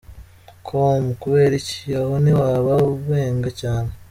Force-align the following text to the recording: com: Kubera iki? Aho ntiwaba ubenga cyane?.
com: 0.67 1.03
Kubera 1.21 1.53
iki? 1.61 1.81
Aho 2.01 2.13
ntiwaba 2.23 2.73
ubenga 2.93 3.49
cyane?. 3.61 3.89